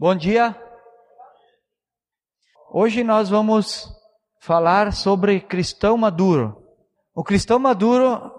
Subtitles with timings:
[0.00, 0.56] Bom dia.
[2.72, 3.86] Hoje nós vamos
[4.40, 6.56] falar sobre cristão maduro.
[7.14, 8.32] O cristão maduro,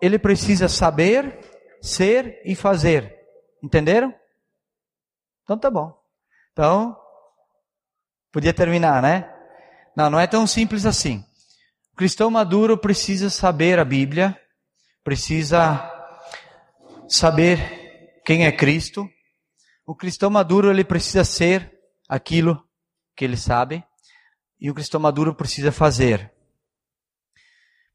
[0.00, 1.38] ele precisa saber,
[1.82, 3.14] ser e fazer.
[3.62, 4.14] Entenderam?
[5.42, 5.94] Então tá bom.
[6.52, 6.96] Então,
[8.32, 9.30] podia terminar, né?
[9.94, 11.22] Não, não é tão simples assim.
[11.92, 14.34] O cristão maduro precisa saber a Bíblia,
[15.04, 15.78] precisa
[17.06, 19.06] saber quem é Cristo.
[19.84, 21.76] O cristão maduro ele precisa ser
[22.08, 22.62] aquilo
[23.16, 23.84] que ele sabe
[24.60, 26.32] e o cristão maduro precisa fazer.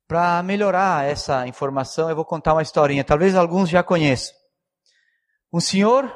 [0.06, 3.04] Para melhorar essa informação, eu vou contar uma historinha.
[3.06, 4.36] Talvez alguns já conheçam.
[5.52, 6.14] Um senhor,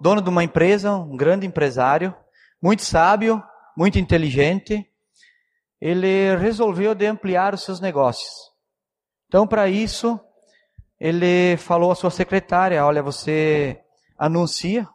[0.00, 2.14] dono de uma empresa, um grande empresário,
[2.62, 3.42] muito sábio,
[3.76, 4.90] muito inteligente,
[5.78, 8.32] ele resolveu de ampliar os seus negócios.
[9.26, 10.18] Então, para isso,
[10.98, 13.82] ele falou à sua secretária: Olha, você
[14.16, 14.88] anuncia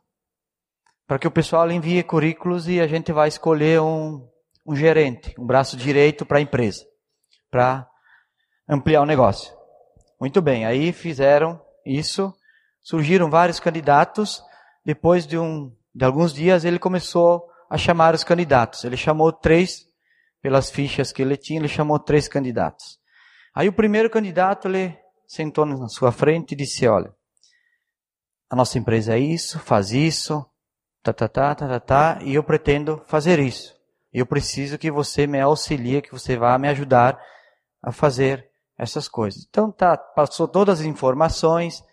[1.10, 4.30] para que o pessoal envie currículos e a gente vai escolher um,
[4.64, 6.86] um gerente, um braço direito para a empresa,
[7.50, 7.90] para
[8.70, 9.52] ampliar o negócio.
[10.22, 12.32] Muito bem, aí fizeram isso,
[12.80, 14.40] surgiram vários candidatos.
[14.86, 18.84] Depois de, um, de alguns dias, ele começou a chamar os candidatos.
[18.84, 19.88] Ele chamou três,
[20.44, 23.00] pelas fichas que ele tinha, ele chamou três candidatos.
[23.56, 27.12] Aí o primeiro candidato, ele sentou na sua frente e disse: Olha,
[28.48, 30.46] a nossa empresa é isso, faz isso,
[31.04, 33.76] tá, tá, tá, tá, tá, tá, e eu pretendo fazer isso.
[34.12, 37.20] Eu preciso que você me auxilie, que você vá me ajudar
[37.82, 39.46] a fazer essas coisas.
[39.50, 41.84] Então tá, passou todas as informações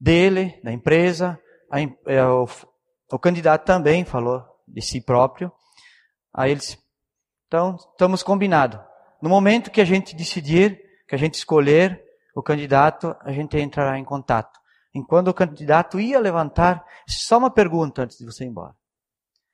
[0.00, 1.38] dele, da empresa,
[1.70, 2.48] a, é, o,
[3.12, 5.52] o candidato também falou de si próprio.
[6.34, 6.78] Aí ele disse,
[7.46, 8.80] então estamos combinados.
[9.22, 12.02] No momento que a gente decidir, que a gente escolher
[12.34, 14.58] o candidato, a gente entrará em contato.
[14.96, 18.74] Enquanto o candidato ia levantar, só uma pergunta antes de você ir embora.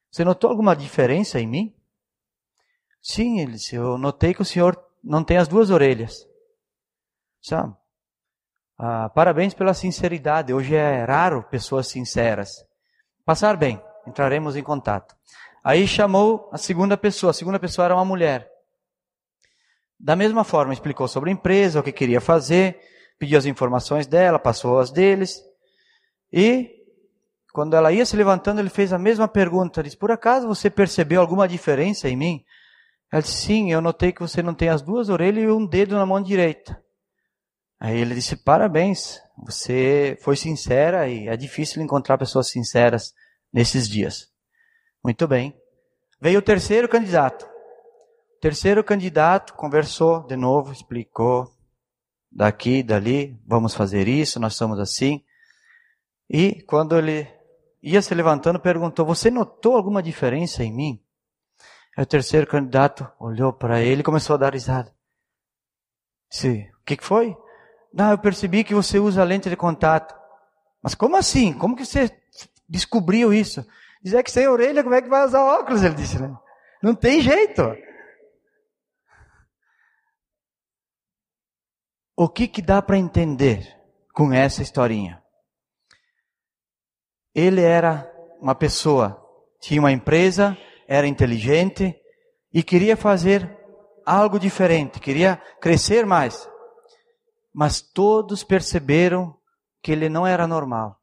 [0.09, 1.75] Você notou alguma diferença em mim?
[3.01, 6.29] Sim, ele disse, eu notei que o senhor não tem as duas orelhas.
[7.41, 7.75] Sabe?
[8.78, 10.55] Ah, parabéns pela sinceridade.
[10.55, 12.65] Hoje é raro pessoas sinceras.
[13.25, 15.16] Passar bem, entraremos em contato.
[15.65, 17.31] Aí chamou a segunda pessoa.
[17.31, 18.49] A segunda pessoa era uma mulher.
[19.99, 22.81] Da mesma forma, explicou sobre a empresa, o que queria fazer,
[23.19, 25.43] pediu as informações dela, passou as deles.
[26.33, 26.71] E,
[27.53, 29.83] quando ela ia se levantando, ele fez a mesma pergunta.
[29.83, 32.45] Disse: Por acaso você percebeu alguma diferença em mim?
[33.12, 35.95] Ela disse: Sim, eu notei que você não tem as duas orelhas e um dedo
[35.95, 36.83] na mão direita.
[37.81, 43.12] Aí ele disse: Parabéns, você foi sincera e é difícil encontrar pessoas sinceras
[43.53, 44.28] nesses dias.
[45.05, 45.55] Muito bem.
[46.21, 47.53] Veio o terceiro candidato
[48.43, 51.49] terceiro candidato conversou de novo, explicou
[52.32, 55.22] daqui, dali, vamos fazer isso, nós somos assim.
[56.28, 57.28] E quando ele
[57.82, 61.03] ia se levantando, perguntou: Você notou alguma diferença em mim?
[61.97, 64.92] O terceiro candidato olhou para ele e começou a dar risada.
[66.31, 67.37] Disse: O que, que foi?
[67.92, 70.15] Não, eu percebi que você usa lente de contato.
[70.82, 71.53] Mas como assim?
[71.53, 72.10] Como que você
[72.66, 73.65] descobriu isso?
[74.03, 75.82] Diz é que sem orelha, como é que vai usar óculos?
[75.82, 76.34] Ele disse, né?
[76.82, 77.62] Não tem jeito.
[82.22, 83.77] O que, que dá para entender
[84.15, 85.21] com essa historinha?
[87.34, 88.09] Ele era
[88.41, 89.21] uma pessoa,
[89.60, 90.56] tinha uma empresa,
[90.87, 92.00] era inteligente
[92.55, 93.59] e queria fazer
[94.06, 96.49] algo diferente, queria crescer mais.
[97.53, 99.37] Mas todos perceberam
[99.83, 101.00] que ele não era normal,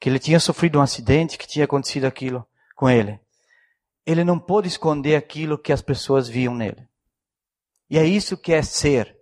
[0.00, 3.20] que ele tinha sofrido um acidente, que tinha acontecido aquilo com ele.
[4.06, 6.88] Ele não pôde esconder aquilo que as pessoas viam nele.
[7.90, 9.13] E é isso que é ser.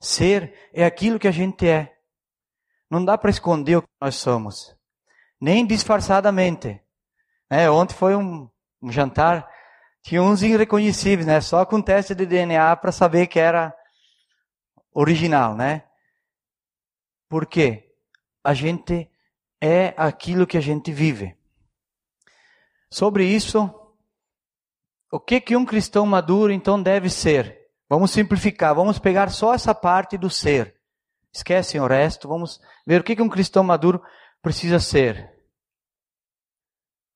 [0.00, 1.94] Ser é aquilo que a gente é.
[2.90, 4.74] Não dá para esconder o que nós somos,
[5.40, 6.80] nem disfarçadamente.
[7.48, 8.48] É, ontem foi um,
[8.82, 9.48] um, jantar,
[10.02, 11.40] tinha uns irreconhecíveis, né?
[11.40, 13.74] Só com teste de DNA para saber que era
[14.92, 15.84] original, né?
[17.28, 17.92] Por quê?
[18.42, 19.08] A gente
[19.60, 21.36] é aquilo que a gente vive.
[22.90, 23.72] Sobre isso,
[25.12, 27.59] o que que um cristão maduro então deve ser?
[27.90, 30.76] Vamos simplificar, vamos pegar só essa parte do ser.
[31.32, 34.00] Esquecem o resto, vamos ver o que um cristão maduro
[34.40, 35.28] precisa ser.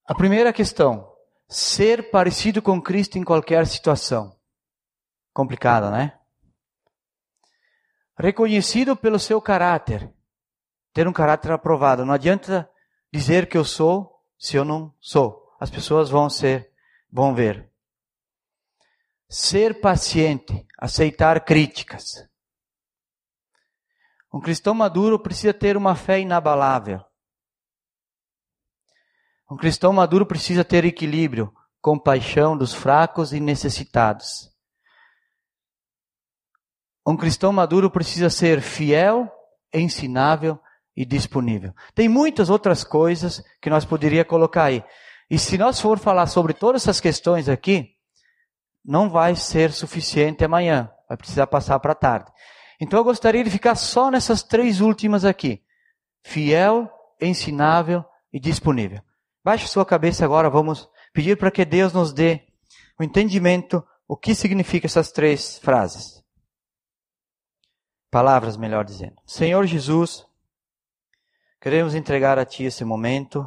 [0.05, 1.09] A primeira questão,
[1.49, 4.37] ser parecido com Cristo em qualquer situação.
[5.33, 6.19] Complicada, né?
[8.19, 10.13] Reconhecido pelo seu caráter.
[10.93, 12.05] Ter um caráter aprovado.
[12.05, 12.69] Não adianta
[13.13, 15.55] dizer que eu sou se eu não sou.
[15.61, 16.73] As pessoas vão ser,
[17.13, 17.73] vão ver.
[19.29, 22.27] Ser paciente, aceitar críticas.
[24.33, 27.01] Um cristão maduro precisa ter uma fé inabalável.
[29.51, 34.51] Um cristão maduro precisa ter equilíbrio, compaixão dos fracos e necessitados.
[37.07, 39.31] Um cristão maduro precisa ser fiel,
[39.73, 40.59] ensinável
[40.97, 41.75] e disponível.
[41.95, 44.83] Tem muitas outras coisas que nós poderíamos colocar aí.
[45.31, 47.94] E se nós for falar sobre todas essas questões aqui,
[48.85, 50.91] não vai ser suficiente amanhã.
[51.09, 52.31] Vai precisar passar para tarde.
[52.81, 55.63] Então eu gostaria de ficar só nessas três últimas aqui:
[56.23, 56.91] fiel,
[57.21, 59.01] ensinável e disponível.
[59.43, 62.43] Baixe sua cabeça agora, vamos pedir para que Deus nos dê
[62.99, 66.25] o entendimento, o que significa essas três frases
[68.15, 69.17] palavras, melhor dizendo.
[69.27, 70.25] Senhor Jesus,
[71.61, 73.45] queremos entregar a Ti esse momento,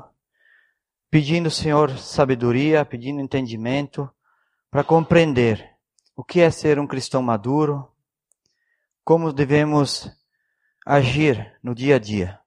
[1.09, 4.11] pedindo, Senhor, sabedoria, pedindo entendimento
[4.69, 5.77] para compreender
[6.15, 7.91] o que é ser um cristão maduro,
[9.03, 10.09] como devemos
[10.85, 12.39] agir no dia a dia.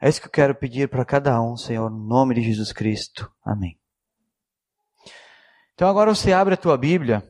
[0.00, 3.32] É isso que eu quero pedir para cada um, Senhor, no nome de Jesus Cristo.
[3.44, 3.78] Amém.
[5.74, 7.22] Então agora você abre a tua Bíblia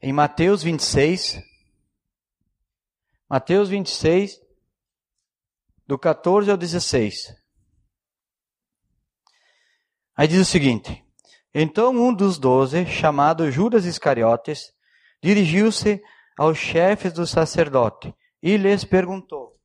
[0.00, 1.40] em Mateus 26,
[3.28, 4.40] Mateus 26,
[5.86, 7.34] do 14 ao 16.
[10.16, 11.04] Aí diz o seguinte:
[11.54, 14.72] Então um dos doze, chamado Judas Iscariotes,
[15.22, 16.02] dirigiu-se
[16.38, 19.56] aos chefes do sacerdote e lhes perguntou: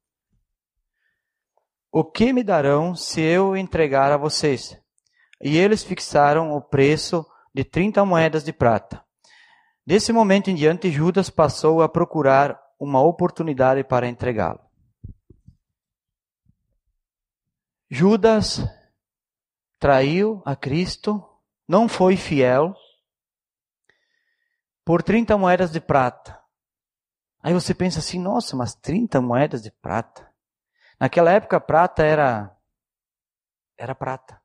[1.92, 4.78] O que me darão se eu entregar a vocês?
[5.42, 9.04] E eles fixaram o preço de trinta moedas de prata.
[9.86, 14.60] Desse momento em diante, Judas passou a procurar uma oportunidade para entregá-lo.
[17.89, 18.62] Judas
[19.80, 21.24] traiu a Cristo,
[21.68, 22.75] não foi fiel,
[24.86, 26.40] por 30 moedas de prata.
[27.44, 30.25] Aí você pensa assim, nossa, mas 30 moedas de prata.
[31.00, 32.56] Naquela época, prata era
[33.78, 34.42] era prata.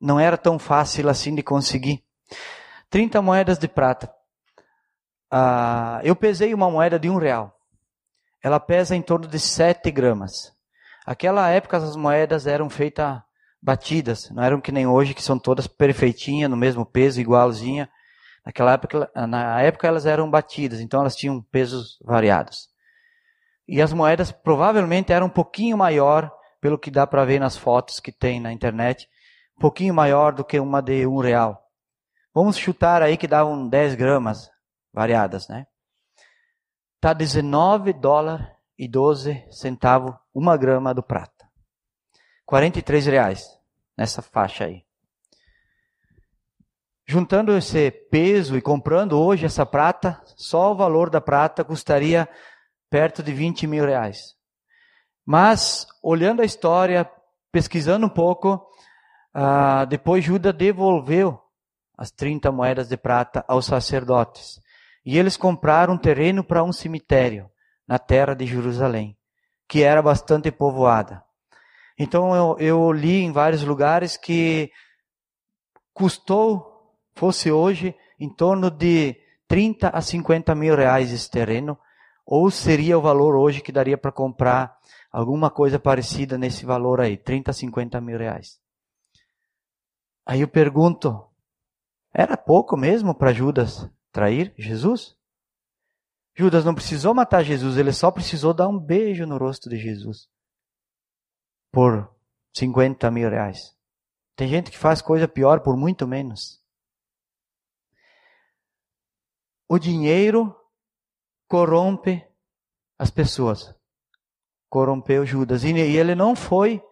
[0.00, 2.04] Não era tão fácil assim de conseguir.
[2.90, 4.12] 30 moedas de prata.
[5.30, 7.56] Ah, eu pesei uma moeda de um real.
[8.42, 10.52] Ela pesa em torno de 7 gramas.
[11.06, 13.22] Aquela época as moedas eram feitas
[13.62, 17.88] batidas, não eram que nem hoje, que são todas perfeitinhas, no mesmo peso, igualzinha.
[18.44, 22.68] Naquela época, na época elas eram batidas, então elas tinham pesos variados.
[23.68, 26.30] E as moedas provavelmente eram um pouquinho maior,
[26.60, 29.08] pelo que dá para ver nas fotos que tem na internet,
[29.56, 31.62] um pouquinho maior do que uma de um real.
[32.34, 34.50] Vamos chutar aí que davam 10 gramas,
[34.92, 35.66] variadas, né?
[37.00, 41.31] Tá 19 dólares e 12 centavos uma grama do prata.
[42.52, 43.58] 43 reais
[43.96, 44.84] nessa faixa aí.
[47.06, 52.28] Juntando esse peso e comprando hoje essa prata, só o valor da prata custaria
[52.90, 54.36] perto de 20 mil reais.
[55.24, 57.10] Mas, olhando a história,
[57.50, 58.70] pesquisando um pouco,
[59.34, 61.40] uh, depois Judas devolveu
[61.96, 64.60] as 30 moedas de prata aos sacerdotes.
[65.06, 67.50] E eles compraram um terreno para um cemitério
[67.88, 69.16] na terra de Jerusalém,
[69.66, 71.24] que era bastante povoada.
[71.98, 74.70] Então eu, eu li em vários lugares que
[75.92, 79.16] custou, fosse hoje, em torno de
[79.46, 81.78] 30 a 50 mil reais esse terreno,
[82.24, 84.76] ou seria o valor hoje que daria para comprar
[85.10, 88.58] alguma coisa parecida nesse valor aí, 30 a 50 mil reais.
[90.24, 91.22] Aí eu pergunto,
[92.14, 95.16] era pouco mesmo para Judas trair Jesus?
[96.34, 100.31] Judas não precisou matar Jesus, ele só precisou dar um beijo no rosto de Jesus.
[101.72, 102.08] Por
[102.54, 103.74] 50 mil reais.
[104.36, 106.62] Tem gente que faz coisa pior por muito menos.
[109.68, 110.54] O dinheiro
[111.48, 112.22] corrompe
[112.98, 113.74] as pessoas.
[114.68, 115.64] Corrompeu Judas.
[115.64, 116.82] E ele não foi.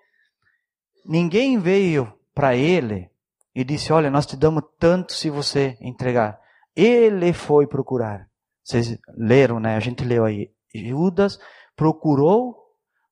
[1.04, 3.10] Ninguém veio para ele
[3.54, 6.40] e disse: Olha, nós te damos tanto se você entregar.
[6.74, 8.28] Ele foi procurar.
[8.62, 9.76] Vocês leram, né?
[9.76, 10.52] A gente leu aí.
[10.74, 11.38] Judas
[11.74, 12.59] procurou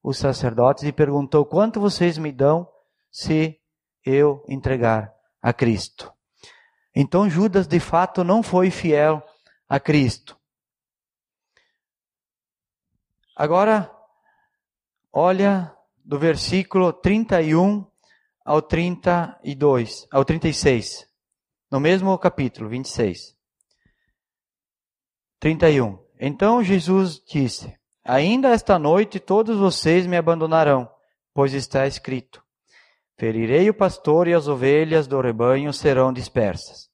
[0.03, 2.69] os sacerdotes e perguntou: quanto vocês me dão
[3.11, 3.61] se
[4.05, 5.13] eu entregar
[5.43, 6.13] a Cristo?
[6.95, 9.23] Então Judas de fato não foi fiel
[9.69, 10.39] a Cristo.
[13.37, 13.95] Agora,
[15.13, 15.73] olha
[16.05, 17.87] do versículo 31
[18.45, 21.07] ao 32, ao 36,
[21.71, 23.37] no mesmo capítulo 26.
[25.39, 26.05] 31.
[26.19, 27.78] Então Jesus disse:
[28.09, 30.91] Ainda esta noite todos vocês me abandonarão,
[31.35, 32.43] pois está escrito:
[33.19, 36.89] Ferirei o pastor e as ovelhas do rebanho serão dispersas.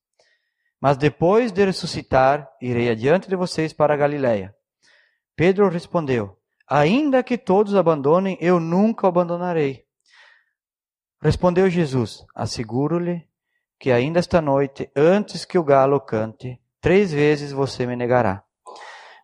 [0.80, 4.56] Mas depois de ressuscitar, irei adiante de vocês para Galiléia.
[5.36, 9.84] Pedro respondeu: Ainda que todos abandonem, eu nunca o abandonarei.
[11.22, 13.24] Respondeu Jesus: Asseguro-lhe
[13.78, 18.42] que ainda esta noite, antes que o galo cante, três vezes você me negará.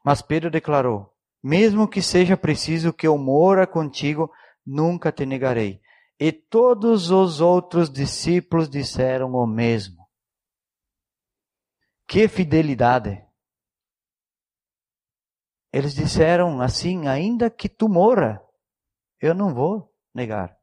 [0.04, 4.30] Mas Pedro declarou: Mesmo que seja preciso que eu mora contigo,
[4.64, 5.80] nunca te negarei.
[6.18, 10.06] E todos os outros discípulos disseram o mesmo.
[12.06, 13.24] Que fidelidade!
[15.72, 18.42] Eles disseram assim: ainda que tu morra,
[19.20, 20.58] eu não vou negar.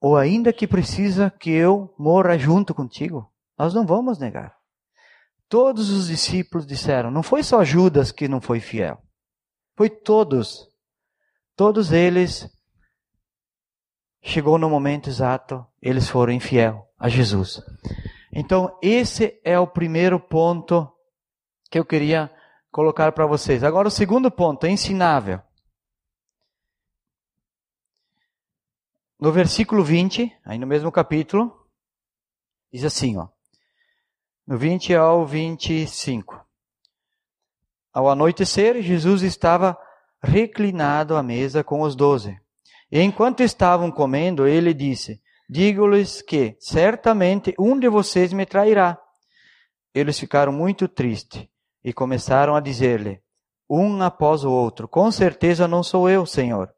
[0.00, 4.56] Ou ainda que precisa que eu morra junto contigo, nós não vamos negar.
[5.48, 9.00] Todos os discípulos disseram, não foi só Judas que não foi fiel.
[9.76, 10.68] Foi todos.
[11.54, 12.50] Todos eles
[14.22, 17.62] chegou no momento exato, eles foram infiel a Jesus.
[18.32, 20.92] Então, esse é o primeiro ponto
[21.70, 22.30] que eu queria
[22.70, 23.62] colocar para vocês.
[23.62, 25.40] Agora, o segundo ponto é ensinável.
[29.18, 31.66] No versículo 20, aí no mesmo capítulo,
[32.70, 33.28] diz assim, ó.
[34.48, 36.40] No 20 ao 25.
[37.92, 39.76] Ao anoitecer, Jesus estava
[40.22, 42.38] reclinado à mesa com os doze.
[42.92, 48.96] Enquanto estavam comendo, ele disse: Digo-lhes que certamente um de vocês me trairá.
[49.92, 51.44] Eles ficaram muito tristes
[51.82, 53.20] e começaram a dizer-lhe,
[53.68, 56.72] um após o outro: Com certeza não sou eu, Senhor.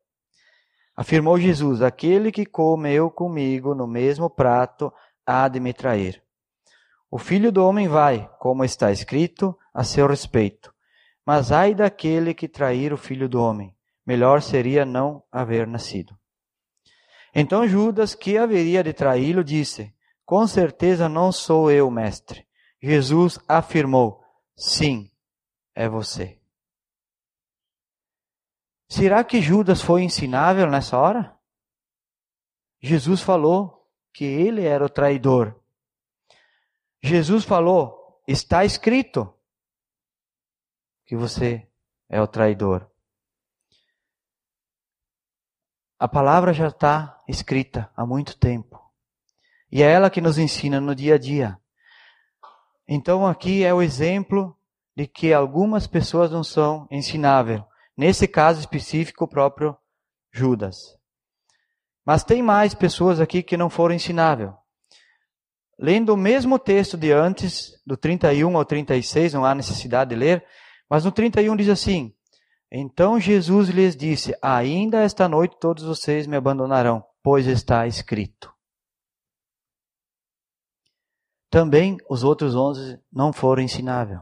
[0.97, 4.91] Afirmou Jesus: Aquele que comeu comigo no mesmo prato
[5.27, 6.27] há de me trair.
[7.11, 10.75] O filho do homem vai, como está escrito, a seu respeito.
[11.25, 13.75] Mas ai daquele que trair o filho do homem.
[14.07, 16.19] Melhor seria não haver nascido.
[17.35, 22.47] Então Judas, que haveria de traí-lo, disse: Com certeza não sou eu, mestre.
[22.83, 24.23] Jesus afirmou:
[24.57, 25.11] Sim,
[25.75, 26.39] é você.
[28.89, 31.37] Será que Judas foi ensinável nessa hora?
[32.81, 35.61] Jesus falou que ele era o traidor.
[37.03, 39.33] Jesus falou: está escrito
[41.07, 41.67] que você
[42.09, 42.91] é o traidor.
[45.99, 48.81] A palavra já está escrita há muito tempo.
[49.71, 51.59] E é ela que nos ensina no dia a dia.
[52.87, 54.57] Então aqui é o exemplo
[54.97, 57.63] de que algumas pessoas não são ensináveis.
[57.97, 59.77] Nesse caso específico, o próprio
[60.31, 60.97] Judas.
[62.05, 64.53] Mas tem mais pessoas aqui que não foram ensináveis.
[65.79, 70.45] Lendo o mesmo texto de antes, do 31 ao 36, não há necessidade de ler,
[70.91, 72.13] mas no 31 diz assim:
[72.71, 78.53] Então Jesus lhes disse: Ainda esta noite todos vocês me abandonarão, pois está escrito.
[81.51, 84.21] Também os outros onze não foram ensináveis.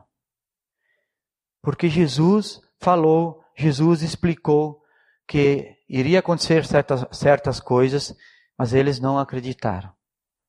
[1.62, 4.82] Porque Jesus falou Jesus explicou
[5.26, 8.14] que iria acontecer certas, certas coisas,
[8.56, 9.95] mas eles não acreditaram.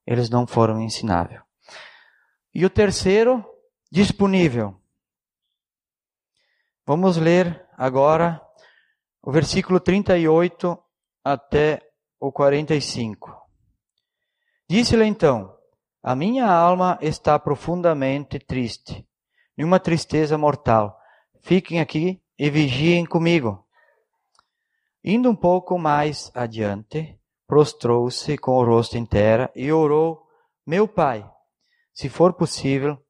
[0.07, 1.41] Eles não foram ensináveis.
[2.55, 3.45] E o terceiro,
[3.91, 4.81] disponível.
[6.85, 8.41] Vamos ler agora
[9.21, 10.81] o versículo 38
[11.21, 11.81] até
[12.17, 13.35] o 45.
[14.69, 15.53] Disse-lhe então:
[16.01, 19.05] A minha alma está profundamente triste,
[19.57, 20.97] numa tristeza mortal.
[21.41, 23.67] Fiquem aqui e vigiem comigo.
[25.03, 30.27] Indo um pouco mais adiante, prostrou-se com o rosto em terra e orou:
[30.65, 31.27] Meu pai,
[31.93, 33.01] se for possível,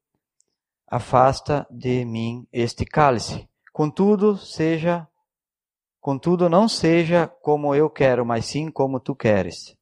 [0.86, 3.48] afasta de mim este cálice.
[3.72, 5.06] Contudo, seja,
[6.00, 9.76] contudo não seja como eu quero, mas sim como tu queres.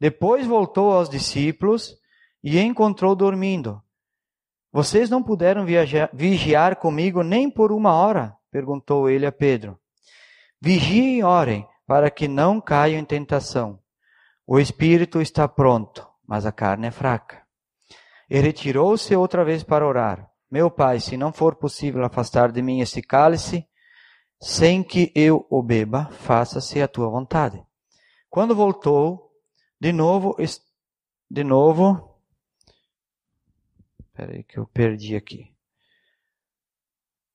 [0.00, 1.96] Depois voltou aos discípulos
[2.42, 3.82] e encontrou dormindo.
[4.72, 8.36] Vocês não puderam viajar, vigiar comigo nem por uma hora?
[8.50, 9.78] perguntou ele a Pedro.
[10.60, 13.78] Vigiem e orem, para que não caiam em tentação.
[14.46, 17.42] O espírito está pronto, mas a carne é fraca.
[18.28, 20.30] E retirou-se outra vez para orar.
[20.50, 23.66] Meu pai, se não for possível afastar de mim esse cálice,
[24.40, 27.64] sem que eu o beba, faça-se a tua vontade.
[28.28, 29.32] Quando voltou,
[29.80, 30.36] de novo,
[31.30, 32.20] de novo,
[34.12, 35.54] peraí que eu perdi aqui.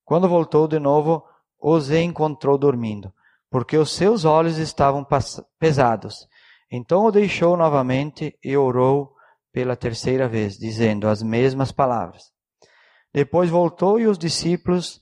[0.06, 1.24] Quando voltou de novo,
[1.60, 3.14] os encontrou dormindo,
[3.50, 5.06] porque os seus olhos estavam
[5.60, 6.28] pesados.
[6.72, 9.16] Então o deixou novamente e orou
[9.52, 12.24] pela terceira vez, dizendo as mesmas palavras.
[13.14, 15.02] Depois voltou e os discípulos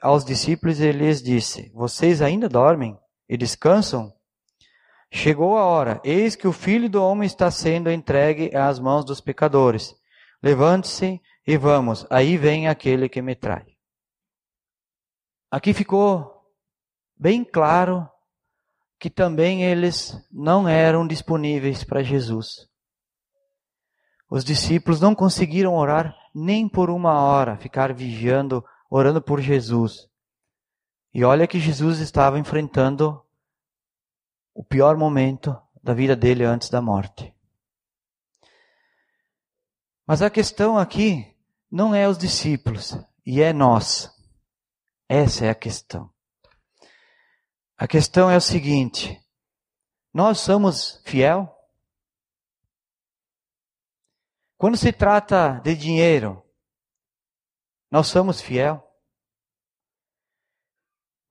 [0.00, 2.96] aos discípulos e lhes disse: Vocês ainda dormem
[3.28, 4.12] e descansam?
[5.12, 9.20] Chegou a hora, eis que o filho do homem está sendo entregue às mãos dos
[9.20, 9.94] pecadores.
[10.40, 13.66] Levante-se e vamos, aí vem aquele que me trai.
[15.50, 16.39] Aqui ficou
[17.20, 18.08] bem claro
[18.98, 22.66] que também eles não eram disponíveis para Jesus.
[24.30, 30.08] Os discípulos não conseguiram orar nem por uma hora, ficar vigiando, orando por Jesus.
[31.12, 33.22] E olha que Jesus estava enfrentando
[34.54, 37.34] o pior momento da vida dele antes da morte.
[40.06, 41.36] Mas a questão aqui
[41.70, 42.96] não é os discípulos,
[43.26, 44.10] e é nós.
[45.08, 46.10] Essa é a questão.
[47.80, 49.18] A questão é o seguinte:
[50.12, 51.50] nós somos fiel?
[54.58, 56.44] Quando se trata de dinheiro,
[57.90, 58.86] nós somos fiel?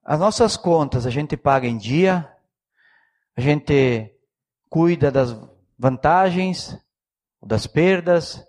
[0.04, 2.36] As nossas contas a gente paga em dia,
[3.38, 4.12] a gente
[4.72, 5.38] cuida das
[5.78, 6.76] vantagens,
[7.40, 8.44] das perdas,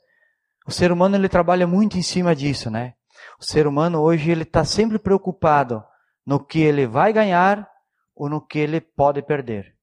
[0.66, 2.94] o ser humano ele trabalha muito em cima disso, né?
[3.38, 5.84] O ser humano hoje ele está sempre preocupado
[6.24, 7.69] no que ele vai ganhar
[8.14, 9.76] ou no que ele pode perder.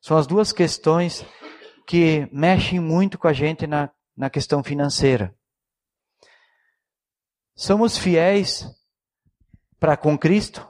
[0.00, 1.24] São as duas questões
[1.86, 5.34] que mexem muito com a gente na, na questão financeira.
[7.54, 8.66] Somos fiéis
[9.78, 10.66] para com Cristo?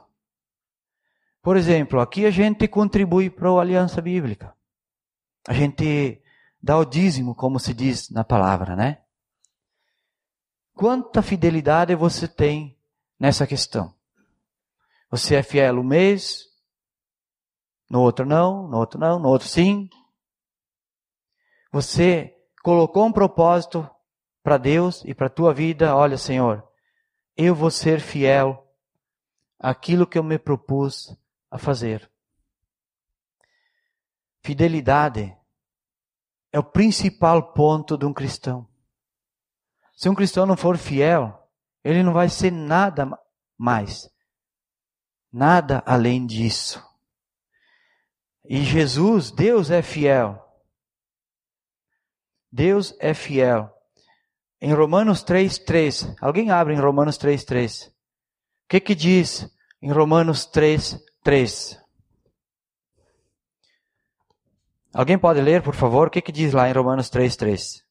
[1.41, 4.55] Por exemplo, aqui a gente contribui para a Aliança Bíblica.
[5.47, 6.21] A gente
[6.61, 9.01] dá o dízimo, como se diz na palavra, né?
[10.73, 12.77] Quanta fidelidade você tem
[13.19, 13.93] nessa questão?
[15.13, 16.45] Você é fiel um mês,
[17.87, 19.87] no outro não, no outro não, no outro sim.
[21.71, 23.87] Você colocou um propósito
[24.41, 25.95] para Deus e para a tua vida.
[25.95, 26.67] Olha, Senhor,
[27.37, 28.67] eu vou ser fiel
[29.59, 31.15] àquilo que eu me propus
[31.51, 32.11] a fazer.
[34.41, 35.31] Fidelidade
[36.51, 38.67] é o principal ponto de um cristão.
[39.95, 41.51] Se um cristão não for fiel,
[41.83, 43.07] ele não vai ser nada
[43.55, 44.11] mais.
[45.33, 46.79] Nada além disso.
[48.45, 50.39] E Jesus, Deus é fiel.
[52.51, 53.73] Deus é fiel.
[54.61, 57.87] Em Romanos 3:3, alguém abre em Romanos 3:3.
[57.87, 57.93] O
[58.69, 59.49] que que diz
[59.81, 61.81] em Romanos 3:3?
[64.93, 66.07] Alguém pode ler, por favor?
[66.07, 67.83] O que, que diz lá em Romanos 3,3?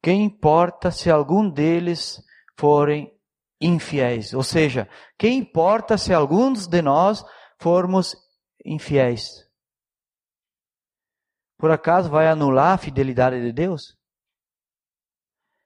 [0.00, 2.22] Quem importa se algum deles
[2.56, 3.15] forem
[3.60, 4.32] infiéis?
[4.34, 4.88] Ou seja,
[5.18, 7.24] quem importa se alguns de nós
[7.58, 8.16] formos
[8.64, 9.46] infiéis?
[11.58, 13.96] Por acaso vai anular a fidelidade de Deus?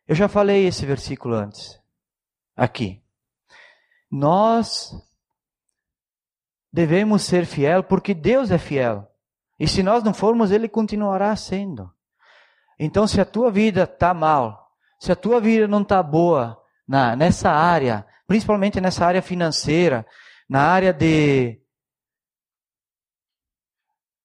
[0.07, 1.81] Eu já falei esse versículo antes,
[2.57, 3.03] aqui.
[4.11, 4.93] Nós
[6.73, 9.09] devemos ser fiel porque Deus é fiel.
[9.59, 11.93] E se nós não formos, Ele continuará sendo.
[12.79, 16.60] Então, se a tua vida está mal, se a tua vida não está boa
[16.91, 20.05] na, nessa área, principalmente nessa área financeira,
[20.49, 21.63] na área de,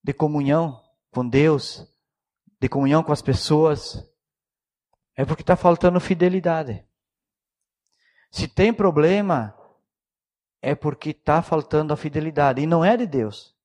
[0.04, 1.88] de comunhão com Deus,
[2.60, 4.04] de comunhão com as pessoas,
[5.16, 6.84] é porque está faltando fidelidade.
[8.32, 9.56] Se tem problema,
[10.60, 12.64] é porque está faltando a fidelidade.
[12.64, 13.56] E não é de Deus.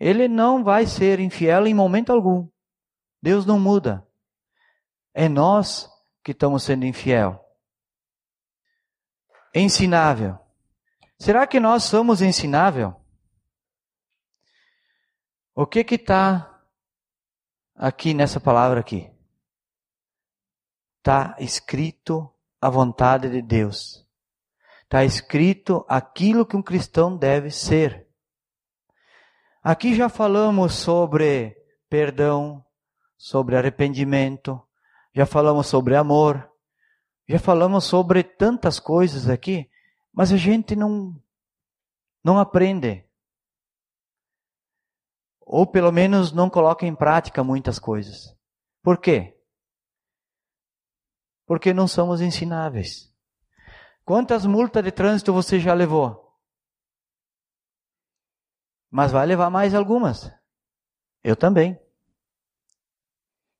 [0.00, 2.48] Ele não vai ser infiel em momento algum.
[3.22, 4.04] Deus não muda.
[5.14, 5.88] É nós
[6.24, 7.51] que estamos sendo infiel.
[9.54, 10.38] Ensinável.
[11.18, 12.96] Será que nós somos ensinável?
[15.54, 16.62] O que que está
[17.74, 19.10] aqui nessa palavra aqui?
[20.98, 24.06] Está escrito a vontade de Deus.
[24.84, 28.06] Está escrito aquilo que um cristão deve ser.
[29.62, 31.56] Aqui já falamos sobre
[31.88, 32.64] perdão,
[33.16, 34.60] sobre arrependimento,
[35.14, 36.51] já falamos sobre amor,
[37.32, 39.66] já falamos sobre tantas coisas aqui,
[40.12, 41.18] mas a gente não,
[42.22, 43.08] não aprende.
[45.40, 48.36] Ou pelo menos não coloca em prática muitas coisas.
[48.82, 49.34] Por quê?
[51.46, 53.10] Porque não somos ensináveis.
[54.04, 56.38] Quantas multas de trânsito você já levou?
[58.90, 60.30] Mas vai levar mais algumas.
[61.24, 61.80] Eu também.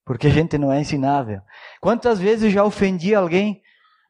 [0.04, 1.40] Porque a gente não é ensinável.
[1.80, 3.61] Quantas vezes já ofendi alguém,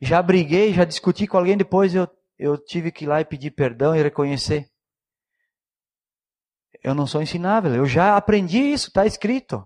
[0.05, 3.53] já briguei, já discuti com alguém, depois eu, eu tive que ir lá e pedir
[3.53, 4.69] perdão e reconhecer.
[6.83, 9.65] Eu não sou ensinável, eu já aprendi isso, está escrito.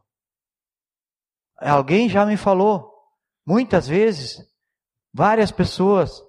[1.56, 2.92] Alguém já me falou,
[3.46, 4.46] muitas vezes,
[5.10, 6.22] várias pessoas,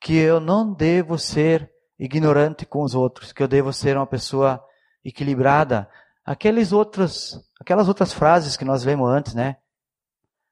[0.00, 1.68] que eu não devo ser
[1.98, 4.64] ignorante com os outros, que eu devo ser uma pessoa
[5.04, 5.90] equilibrada.
[6.24, 9.56] Aqueles outros, aquelas outras frases que nós lemos antes, né?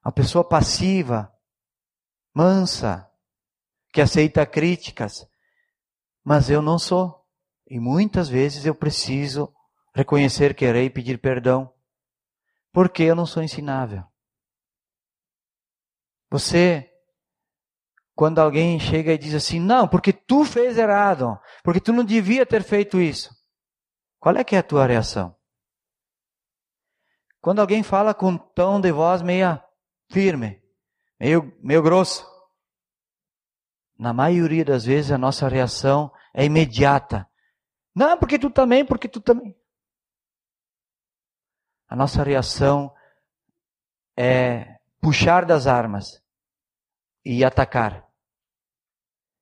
[0.05, 1.32] Uma pessoa passiva,
[2.35, 3.11] mansa,
[3.92, 5.27] que aceita críticas.
[6.25, 7.25] Mas eu não sou.
[7.66, 9.53] E muitas vezes eu preciso
[9.95, 11.73] reconhecer que errei e pedir perdão,
[12.73, 14.05] porque eu não sou ensinável.
[16.31, 16.90] Você,
[18.14, 22.47] quando alguém chega e diz assim, não, porque tu fez errado, porque tu não devia
[22.47, 23.31] ter feito isso.
[24.18, 25.37] Qual é que é a tua reação?
[27.40, 29.62] Quando alguém fala com um tom de voz meia
[30.11, 30.62] firme,
[31.23, 32.27] meio, meio grosso,
[33.97, 37.31] na maioria das vezes a nossa reação é imediata.
[37.95, 39.57] Não, porque tu também, porque tu também.
[41.89, 42.93] A nossa reação
[44.19, 46.21] é puxar das armas
[47.25, 48.05] e atacar.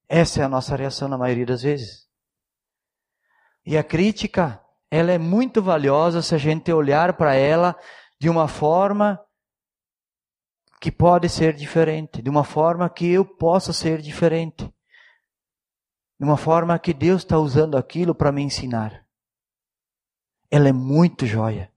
[0.06, 2.06] Essa é a nossa reação na maioria das vezes.
[3.64, 7.74] E a crítica, ela é muito valiosa se a gente olhar para ela
[8.20, 9.18] de uma forma
[10.80, 14.64] que pode ser diferente, de uma forma que eu possa ser diferente,
[16.18, 19.06] de uma forma que Deus está usando aquilo para me ensinar.
[20.50, 21.70] Ela é muito joia.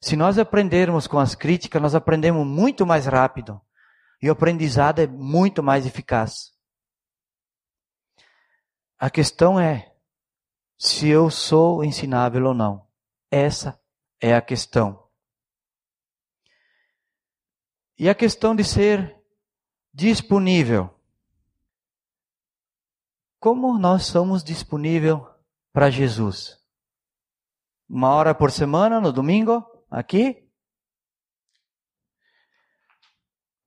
[0.00, 3.60] Se nós aprendermos com as críticas, nós aprendemos muito mais rápido
[4.20, 6.52] e o aprendizado é muito mais eficaz.
[8.98, 9.94] A questão é
[10.76, 12.86] se eu sou ensinável ou não.
[13.30, 13.80] Essa
[14.20, 15.09] é a questão.
[18.00, 19.14] E a questão de ser
[19.92, 20.88] disponível.
[23.38, 25.28] Como nós somos disponível
[25.70, 26.56] para Jesus?
[27.86, 30.48] Uma hora por semana, no domingo, aqui?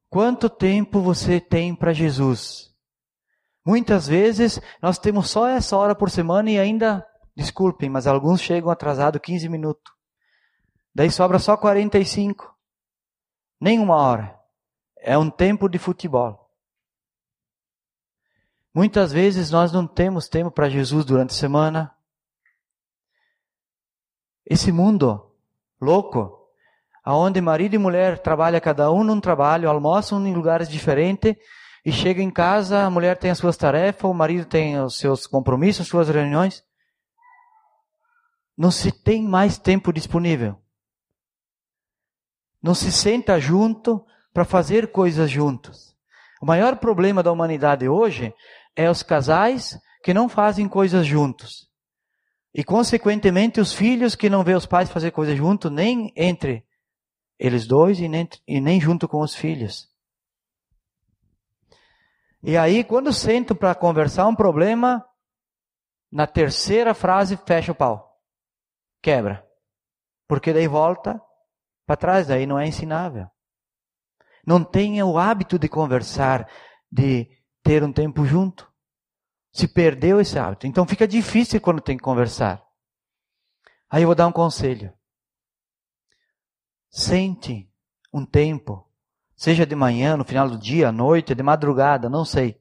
[0.10, 2.76] Quanto tempo você tem para Jesus?
[3.64, 8.72] Muitas vezes nós temos só essa hora por semana e ainda, desculpem, mas alguns chegam
[8.72, 9.94] atrasados 15 minutos.
[10.92, 12.53] Daí sobra só 45.
[13.60, 14.40] Nem uma hora.
[14.98, 16.50] É um tempo de futebol.
[18.74, 21.96] Muitas vezes nós não temos tempo para Jesus durante a semana.
[24.46, 25.32] Esse mundo
[25.80, 26.44] louco
[27.04, 31.36] aonde marido e mulher trabalham cada um num trabalho, almoçam em lugares diferentes
[31.86, 35.28] e chega em casa, a mulher tem as suas tarefas, o marido tem os seus
[35.28, 36.64] compromissos, as suas reuniões.
[38.58, 40.63] Não se tem mais tempo disponível.
[42.64, 45.94] Não se senta junto para fazer coisas juntos.
[46.42, 48.34] O maior problema da humanidade hoje
[48.74, 51.70] é os casais que não fazem coisas juntos.
[52.54, 56.66] E, consequentemente, os filhos que não vê os pais fazer coisas juntos, nem entre
[57.38, 59.90] eles dois e nem, e nem junto com os filhos.
[62.42, 65.06] E aí, quando sentam para conversar um problema,
[66.12, 68.20] na terceira frase fecha o pau.
[69.02, 69.46] Quebra.
[70.28, 71.22] Porque daí volta
[71.86, 73.28] para trás, daí não é ensinável.
[74.46, 76.50] Não tenha o hábito de conversar,
[76.92, 77.30] de
[77.62, 78.72] ter um tempo junto.
[79.52, 80.68] Se perdeu esse hábito.
[80.68, 82.64] Então fica difícil quando tem que conversar.
[83.90, 84.92] Aí eu vou dar um conselho.
[86.90, 87.70] Sente
[88.12, 88.88] um tempo,
[89.36, 92.60] seja de manhã, no final do dia, à noite, de madrugada, não sei.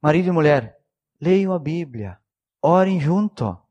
[0.00, 0.78] Marido e mulher,
[1.20, 2.18] leiam a Bíblia,
[2.60, 3.61] orem junto.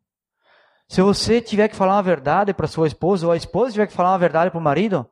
[0.91, 3.93] Se você tiver que falar uma verdade para sua esposa, ou a esposa tiver que
[3.93, 5.09] falar uma verdade para o marido,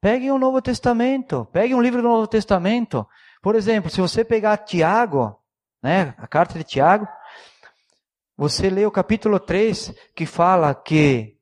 [0.00, 3.06] pegue um Novo Testamento, pegue um livro do Novo Testamento.
[3.42, 5.38] Por exemplo, se você pegar Tiago,
[5.82, 7.06] né, a carta de Tiago,
[8.38, 11.36] você lê o capítulo 3, que fala que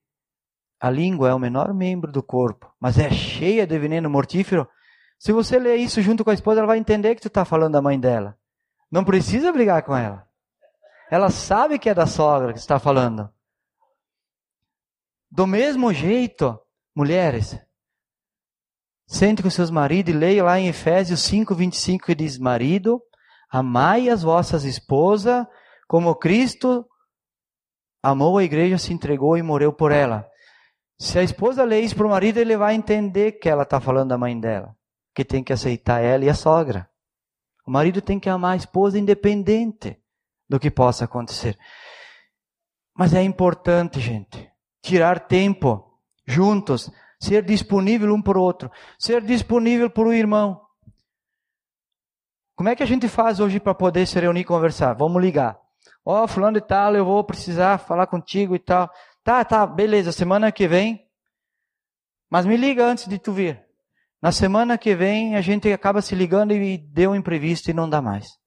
[0.80, 4.68] a língua é o menor membro do corpo, mas é cheia de veneno mortífero.
[5.16, 7.74] Se você ler isso junto com a esposa, ela vai entender que tu está falando
[7.74, 8.36] da mãe dela.
[8.90, 10.26] Não precisa brigar com ela.
[11.12, 13.28] Ela sabe que é da sogra que está falando.
[15.30, 16.58] Do mesmo jeito,
[16.96, 17.54] mulheres,
[19.06, 22.98] sente com seus maridos e leia lá em Efésios 5, 25 que diz: Marido,
[23.50, 25.46] amai as vossas esposas
[25.86, 26.88] como Cristo
[28.02, 30.26] amou a igreja, se entregou e morreu por ela.
[30.98, 34.08] Se a esposa lê isso para o marido, ele vai entender que ela está falando
[34.08, 34.74] da mãe dela,
[35.14, 36.88] que tem que aceitar ela e a sogra.
[37.66, 40.01] O marido tem que amar a esposa independente
[40.52, 41.58] do que possa acontecer.
[42.94, 49.88] Mas é importante, gente, tirar tempo juntos, ser disponível um para o outro, ser disponível
[49.88, 50.60] para o irmão.
[52.54, 54.92] Como é que a gente faz hoje para poder se reunir e conversar?
[54.92, 55.58] Vamos ligar.
[56.04, 58.90] Ó, oh, fulano e tal, eu vou precisar falar contigo e tal.
[59.24, 61.08] Tá, tá, beleza, semana que vem.
[62.28, 63.64] Mas me liga antes de tu vir.
[64.20, 67.88] Na semana que vem a gente acaba se ligando e deu um imprevisto e não
[67.88, 68.41] dá mais.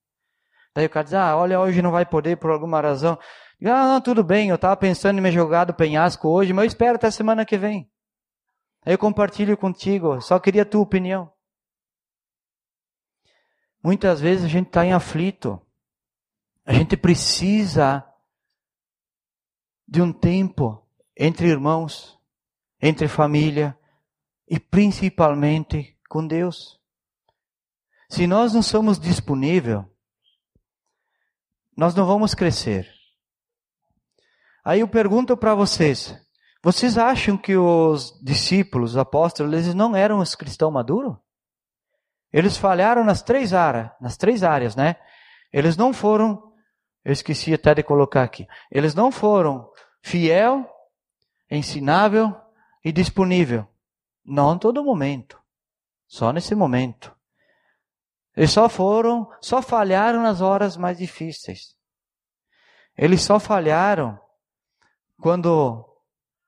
[0.75, 3.17] Daí o cara diz, ah, olha, hoje não vai poder por alguma razão.
[3.63, 6.67] Ah, não, tudo bem, eu estava pensando em me jogar do penhasco hoje, mas eu
[6.67, 7.89] espero até semana que vem.
[8.85, 11.31] Aí eu compartilho contigo, só queria a tua opinião.
[13.81, 15.61] Muitas vezes a gente está em aflito.
[16.65, 18.03] A gente precisa
[19.87, 20.85] de um tempo
[21.15, 22.19] entre irmãos,
[22.81, 23.77] entre família
[24.47, 26.81] e principalmente com Deus.
[28.09, 29.85] Se nós não somos disponíveis,
[31.75, 32.89] nós não vamos crescer.
[34.63, 36.15] Aí eu pergunto para vocês:
[36.63, 41.15] vocês acham que os discípulos, os apóstolos, eles não eram os cristãos maduros?
[42.33, 44.95] Eles falharam nas três áreas, nas três áreas, né?
[45.53, 46.51] Eles não foram,
[47.03, 48.47] eu esqueci até de colocar aqui.
[48.69, 49.69] Eles não foram
[50.01, 50.69] fiel,
[51.49, 52.35] ensinável
[52.83, 53.65] e disponível.
[54.25, 55.39] Não em todo momento.
[56.07, 57.14] Só nesse momento.
[58.35, 61.75] Eles só foram, só falharam nas horas mais difíceis.
[62.97, 64.19] Eles só falharam
[65.21, 65.85] quando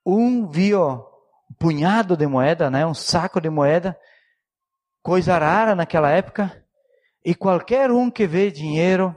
[0.06, 0.82] um viu
[1.50, 3.98] um punhado de moeda, né, um saco de moeda,
[5.02, 6.66] coisa rara naquela época,
[7.24, 9.16] e qualquer um que vê dinheiro,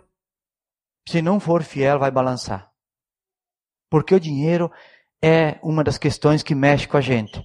[1.09, 2.71] se não for fiel, vai balançar.
[3.89, 4.71] Porque o dinheiro
[5.21, 7.45] é uma das questões que mexe com a gente.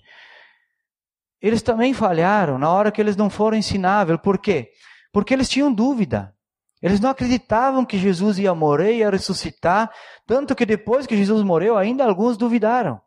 [1.42, 4.20] Eles também falharam na hora que eles não foram ensináveis.
[4.22, 4.72] Por quê?
[4.72, 4.86] Porque
[5.34, 6.36] eles tinham dúvida.
[6.82, 9.92] Eles não acreditavam que Jesus ia morrer, ia ressuscitar,
[10.28, 13.02] tanto que depois que Jesus morreu, ainda alguns duvidaram.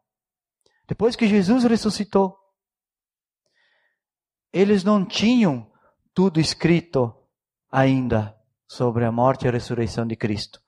[0.87, 2.37] Depois que Jesus ressuscitou,
[4.53, 5.71] eles não tinham
[6.14, 7.14] tudo escrito
[7.71, 8.35] ainda
[8.66, 10.61] sobre a morte e a ressurreição de Cristo.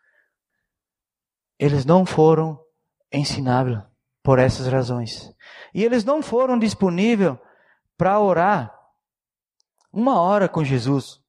[1.58, 2.60] Eles não foram
[3.12, 3.82] ensináveis
[4.22, 5.34] por essas razões.
[5.74, 7.36] E eles não foram disponíveis
[7.96, 8.74] para orar
[9.92, 11.20] uma hora com Jesus.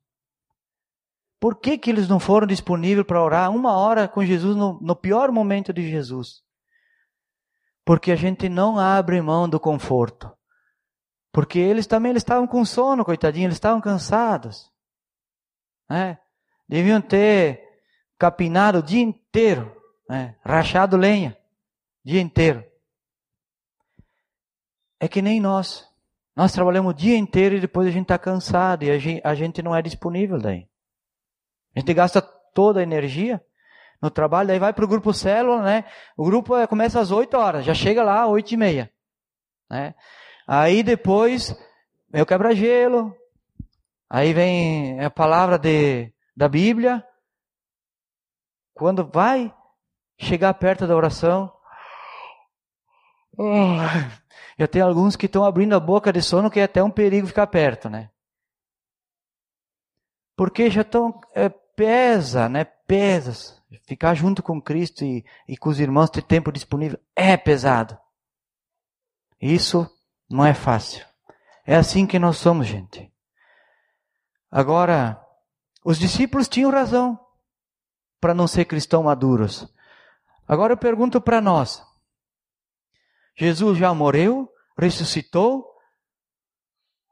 [1.42, 4.96] Por que, que eles não foram disponíveis para orar uma hora com Jesus no, no
[4.96, 6.44] pior momento de Jesus?
[7.84, 10.32] Porque a gente não abre mão do conforto.
[11.32, 14.72] Porque eles também eles estavam com sono, coitadinho, eles estavam cansados.
[15.90, 16.20] Né?
[16.70, 17.68] Deviam ter
[18.20, 19.76] capinado o dia inteiro,
[20.08, 20.38] né?
[20.46, 21.36] rachado lenha,
[22.06, 22.64] dia inteiro.
[25.00, 25.90] É que nem nós.
[26.36, 29.34] Nós trabalhamos o dia inteiro e depois a gente está cansado e a gente, a
[29.34, 30.70] gente não é disponível daí.
[31.76, 33.44] A gente gasta toda a energia
[34.02, 35.86] no trabalho, daí vai para o grupo célula, né?
[36.18, 38.92] O grupo é, começa às 8 horas, já chega lá às 8 e meia.
[39.70, 39.94] Né?
[40.48, 41.56] Aí depois
[42.14, 43.16] o quebra-gelo,
[44.10, 47.06] aí vem a palavra de, da Bíblia.
[48.74, 49.54] Quando vai
[50.20, 51.54] chegar perto da oração,
[54.58, 57.28] já tem alguns que estão abrindo a boca de sono que é até um perigo
[57.28, 58.10] ficar perto, né?
[60.36, 61.50] Porque já estão é,
[61.82, 62.64] pesa, né?
[62.64, 63.60] Pesa.
[63.88, 67.98] Ficar junto com Cristo e, e com os irmãos, ter tempo disponível, é pesado.
[69.42, 69.90] Isso
[70.30, 71.04] não é fácil.
[71.66, 73.12] É assim que nós somos, gente.
[74.52, 75.20] Agora,
[75.84, 77.20] os discípulos tinham razão
[78.20, 79.68] para não ser cristãos maduros.
[80.48, 81.84] Agora eu pergunto para nós:
[83.36, 85.66] Jesus já morreu, ressuscitou,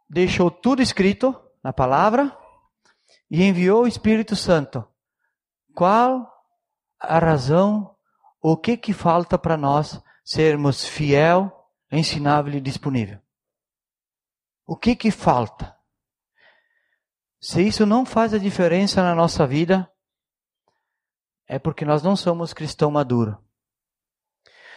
[0.07, 2.37] deixou tudo escrito na palavra,
[3.29, 4.87] e enviou o Espírito Santo.
[5.73, 6.27] Qual
[6.99, 7.95] a razão,
[8.41, 11.51] o que que falta para nós sermos fiel,
[11.91, 13.19] ensinável e disponível?
[14.65, 15.75] O que que falta?
[17.41, 19.89] Se isso não faz a diferença na nossa vida,
[21.47, 23.41] é porque nós não somos cristão maduro.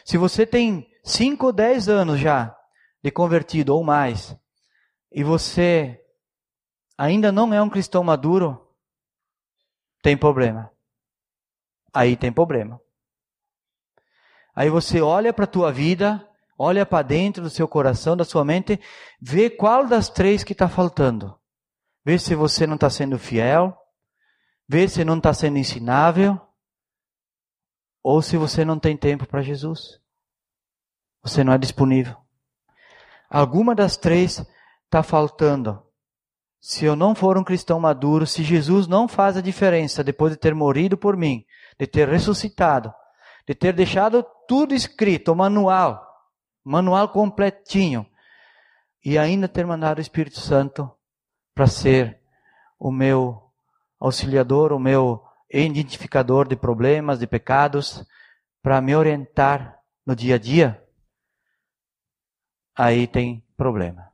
[0.05, 2.57] Se você tem 5 ou 10 anos já
[3.03, 4.37] de convertido ou mais,
[5.11, 6.02] e você
[6.97, 8.75] ainda não é um cristão maduro,
[10.03, 10.71] tem problema.
[11.93, 12.81] Aí tem problema.
[14.55, 16.27] Aí você olha para a tua vida,
[16.59, 18.81] olha para dentro do seu coração, da sua mente,
[19.21, 21.39] vê qual das três que está faltando.
[22.05, 23.77] Vê se você não está sendo fiel,
[24.69, 26.41] vê se não está sendo ensinável,
[28.03, 30.01] ou se você não tem tempo para Jesus.
[31.23, 32.17] Você não é disponível.
[33.31, 34.45] Alguma das três
[34.85, 35.87] está faltando.
[36.65, 40.39] Se eu não for um cristão maduro, se Jesus não faz a diferença depois de
[40.39, 41.45] ter morrido por mim,
[41.77, 42.95] de ter ressuscitado,
[43.45, 46.07] de ter deixado tudo escrito, o manual,
[46.63, 48.07] manual completinho,
[49.05, 50.89] e ainda ter mandado o Espírito Santo
[51.53, 52.21] para ser
[52.79, 53.51] o meu
[53.99, 55.21] auxiliador, o meu
[55.53, 58.07] identificador de problemas, de pecados,
[58.63, 60.81] para me orientar no dia a dia,
[62.77, 64.12] aí tem problema.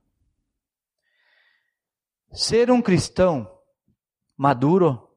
[2.33, 3.51] Ser um cristão
[4.37, 5.09] maduro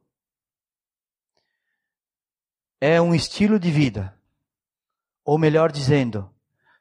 [2.80, 4.18] é um estilo de vida.
[5.24, 6.34] Ou melhor dizendo,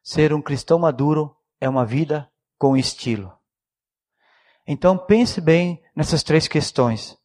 [0.03, 3.37] ser um cristão maduro é uma vida com estilo.
[4.67, 7.19] Então pense bem nessas três questões.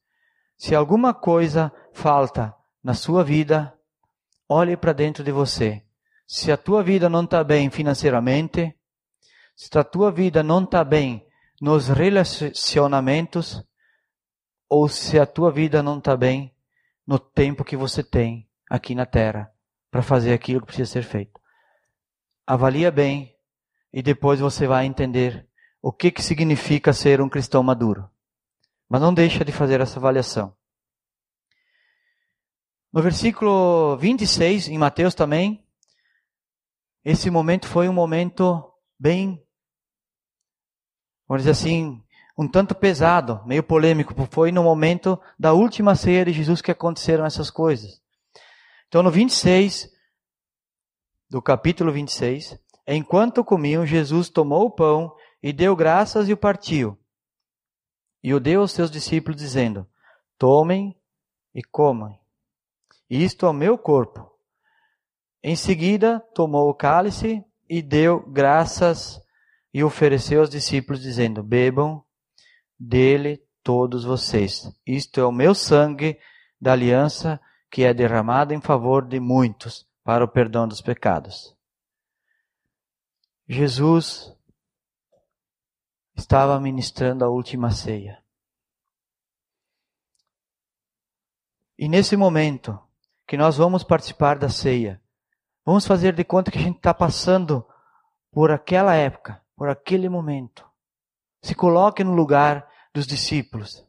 [0.57, 3.77] Se alguma coisa falta na sua vida,
[4.49, 5.83] olhe para dentro de você.
[6.27, 8.75] Se a tua vida não está bem financeiramente,
[9.55, 11.24] se a tua vida não está bem
[11.61, 13.63] nos relacionamentos,
[14.69, 16.53] ou se a tua vida não está bem
[17.05, 19.51] no tempo que você tem aqui na terra
[19.91, 21.39] para fazer aquilo que precisa ser feito.
[22.45, 23.35] Avalia bem
[23.93, 25.47] e depois você vai entender
[25.81, 28.09] o que, que significa ser um cristão maduro.
[28.89, 30.55] Mas não deixa de fazer essa avaliação.
[32.91, 35.63] No versículo 26, em Mateus também,
[37.03, 39.44] esse momento foi um momento bem,
[41.27, 42.01] vamos dizer assim,
[42.37, 47.25] um tanto pesado, meio polêmico, foi no momento da última ceia de Jesus que aconteceram
[47.25, 48.01] essas coisas.
[48.87, 49.89] Então, no 26,
[51.29, 56.97] do capítulo 26, enquanto comiam, Jesus tomou o pão e deu graças e o partiu.
[58.23, 59.87] E o deu aos seus discípulos, dizendo:
[60.37, 60.97] Tomem
[61.53, 62.17] e comam.
[63.09, 64.31] Isto é o meu corpo.
[65.43, 69.21] Em seguida, tomou o cálice e deu graças
[69.75, 72.01] e ofereceu aos discípulos, dizendo: Bebam
[72.79, 74.73] dele todos vocês.
[74.87, 76.17] Isto é o meu sangue
[76.61, 81.53] da aliança que é derramado em favor de muitos para o perdão dos pecados.
[83.49, 84.33] Jesus
[86.15, 88.23] estava ministrando a última ceia.
[91.77, 92.79] E nesse momento
[93.27, 95.03] que nós vamos participar da ceia,
[95.65, 97.67] vamos fazer de conta que a gente está passando
[98.31, 100.69] por aquela época, por aquele momento.
[101.41, 103.85] Se coloque no lugar dos discípulos.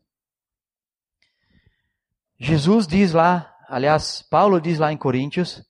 [2.39, 5.65] Jesus diz lá, aliás, Paulo diz lá em Coríntios,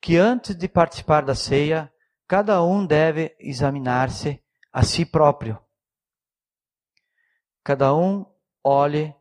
[0.00, 1.92] que antes de participar da ceia,
[2.26, 5.58] cada um deve examinar-se a si próprio.
[7.62, 8.24] Cada um
[8.62, 9.14] olhe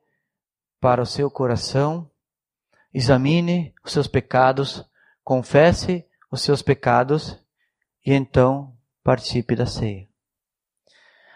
[0.79, 2.09] para o seu coração,
[2.93, 4.85] examine os seus pecados,
[5.23, 7.43] confesse os seus pecados
[8.05, 10.14] e então participe da ceia.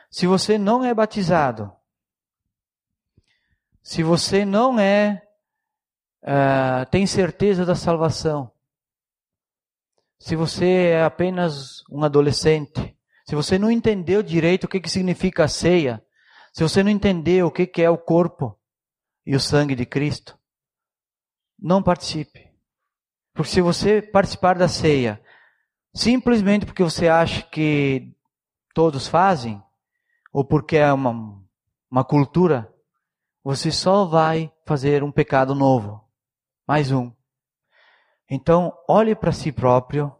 [0.10, 1.72] Se você não é batizado,
[3.82, 5.22] se você não é,
[6.24, 8.52] uh, tem certeza da salvação,
[10.19, 15.45] se você é apenas um adolescente, se você não entendeu direito o que, que significa
[15.45, 16.04] a ceia,
[16.52, 18.60] se você não entendeu o que, que é o corpo
[19.26, 20.38] e o sangue de Cristo,
[21.58, 22.50] não participe.
[23.34, 25.24] Porque se você participar da ceia,
[25.93, 28.13] simplesmente porque você acha que
[28.74, 29.63] todos fazem,
[30.31, 31.41] ou porque é uma,
[31.89, 32.73] uma cultura,
[33.43, 36.03] você só vai fazer um pecado novo.
[36.67, 37.11] Mais um.
[38.29, 40.15] Então, olhe para si próprio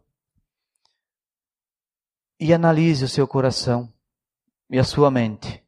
[2.40, 3.94] e analise o seu coração
[4.70, 5.64] e a sua mente.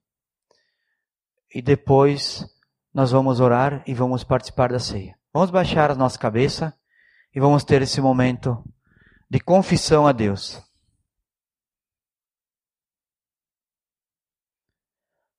[1.54, 2.45] E depois
[2.93, 5.17] nós vamos orar e vamos participar da ceia.
[5.34, 6.75] Vamos baixar a nossa cabeça
[7.34, 8.63] e vamos ter esse momento
[9.30, 10.62] de confissão a Deus.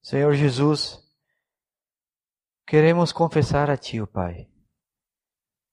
[0.03, 1.01] Senhor Jesus,
[2.67, 4.53] queremos confessar a Ti, o Pai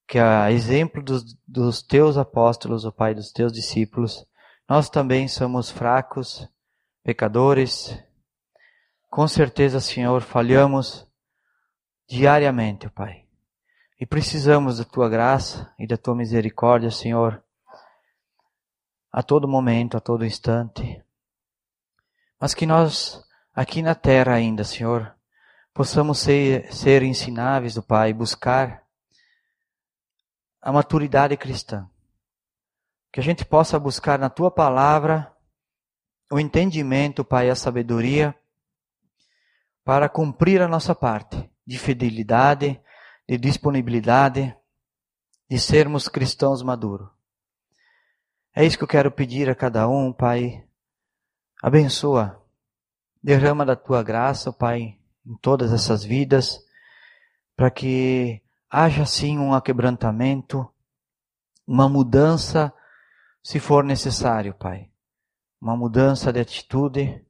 [0.09, 4.25] que a exemplo dos, dos teus apóstolos, o Pai dos teus discípulos,
[4.67, 6.49] nós também somos fracos,
[7.03, 7.95] pecadores.
[9.07, 11.07] Com certeza, Senhor, falhamos
[12.07, 13.27] diariamente, Pai.
[13.99, 17.43] E precisamos da tua graça e da tua misericórdia, Senhor,
[19.11, 21.03] a todo momento, a todo instante.
[22.41, 23.23] Mas que nós,
[23.60, 25.13] aqui na terra ainda, Senhor,
[25.74, 28.86] possamos ser, ser ensináveis do Pai, buscar
[30.62, 31.86] a maturidade cristã.
[33.12, 35.36] Que a gente possa buscar na tua palavra
[36.32, 38.34] o entendimento, Pai, a sabedoria
[39.84, 42.82] para cumprir a nossa parte de fidelidade,
[43.28, 44.56] de disponibilidade,
[45.50, 47.10] de sermos cristãos maduros.
[48.56, 50.65] É isso que eu quero pedir a cada um, Pai.
[51.62, 52.38] Abençoa,
[53.21, 56.60] derrama da tua graça, Pai, em todas essas vidas,
[57.55, 60.67] para que haja sim um aquebrantamento,
[61.67, 62.74] uma mudança,
[63.43, 64.89] se for necessário, Pai.
[65.61, 67.24] Uma mudança de atitude,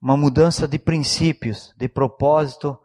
[0.00, 2.78] uma mudança de princípios, de propósito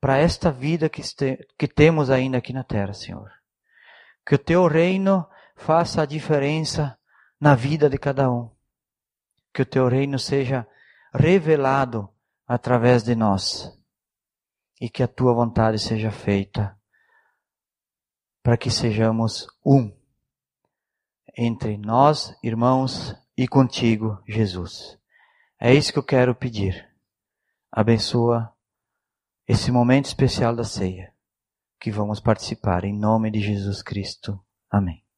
[0.00, 3.30] para esta vida que, este, que temos ainda aqui na terra, Senhor.
[4.24, 5.26] Que o teu reino
[5.56, 6.96] faça a diferença
[7.40, 8.50] na vida de cada um.
[9.52, 10.66] Que o teu reino seja
[11.12, 12.08] revelado
[12.46, 13.76] através de nós.
[14.80, 16.76] E que a tua vontade seja feita
[18.42, 19.94] para que sejamos um
[21.36, 24.98] entre nós, irmãos, e contigo, Jesus.
[25.58, 26.88] É isso que eu quero pedir.
[27.70, 28.52] Abençoa
[29.46, 31.14] esse momento especial da ceia
[31.80, 34.38] que vamos participar em nome de Jesus Cristo.
[34.70, 35.09] Amém.